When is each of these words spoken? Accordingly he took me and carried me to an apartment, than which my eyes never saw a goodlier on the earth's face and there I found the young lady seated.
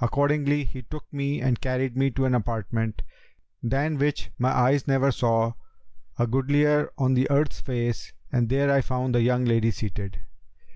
Accordingly 0.00 0.62
he 0.62 0.82
took 0.82 1.12
me 1.12 1.40
and 1.40 1.60
carried 1.60 1.96
me 1.96 2.12
to 2.12 2.26
an 2.26 2.32
apartment, 2.36 3.02
than 3.60 3.98
which 3.98 4.30
my 4.38 4.50
eyes 4.50 4.86
never 4.86 5.10
saw 5.10 5.54
a 6.16 6.28
goodlier 6.28 6.92
on 6.96 7.14
the 7.14 7.28
earth's 7.28 7.60
face 7.60 8.12
and 8.30 8.48
there 8.48 8.70
I 8.70 8.82
found 8.82 9.16
the 9.16 9.20
young 9.20 9.44
lady 9.44 9.72
seated. 9.72 10.20